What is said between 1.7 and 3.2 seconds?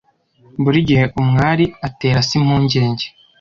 atera se impungenge,